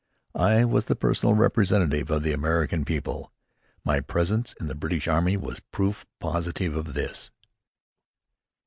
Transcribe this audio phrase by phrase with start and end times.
[0.33, 3.31] I was the personal representative of the American people.
[3.85, 7.29] My presence in the British army was proof positive of this.